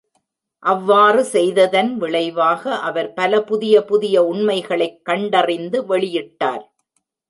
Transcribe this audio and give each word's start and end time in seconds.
அவ்வாறு 0.63 1.23
செய்ததின் 1.23 1.93
விளைவாக, 1.95 2.75
அவர் 2.79 3.13
பல 3.13 3.41
புதிய 3.43 3.83
புதிய 3.83 4.23
உண்மைகளைக் 4.25 5.05
கண்டறிந்து 5.05 5.81
வெளியிட்டார். 5.89 6.63